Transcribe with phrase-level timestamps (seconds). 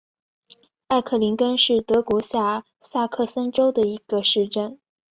[0.87, 4.79] 艾克林根是德国下萨克森州的一个市镇。